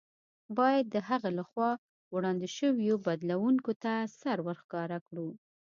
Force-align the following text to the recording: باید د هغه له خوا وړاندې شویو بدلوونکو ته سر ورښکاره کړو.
باید 0.57 0.85
د 0.91 0.97
هغه 1.09 1.29
له 1.37 1.43
خوا 1.49 1.71
وړاندې 2.15 2.47
شویو 2.57 2.95
بدلوونکو 3.05 3.71
ته 3.83 3.93
سر 4.19 4.37
ورښکاره 4.47 4.99
کړو. 5.07 5.29